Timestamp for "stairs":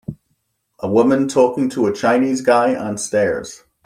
2.97-3.65